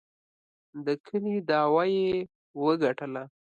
[0.85, 2.09] د کلي دعوه یې
[2.63, 3.23] وګټله.